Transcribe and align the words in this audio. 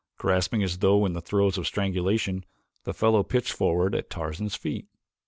Gasping 0.19 0.63
as 0.63 0.79
though 0.79 1.05
in 1.05 1.13
the 1.13 1.21
throes 1.21 1.59
of 1.59 1.67
strangulation 1.67 2.43
the 2.85 2.93
fellow 2.95 3.21
pitched 3.21 3.51
forward 3.53 3.93
at 3.93 4.09
Tarzan's 4.09 4.55
feet. 4.55 4.87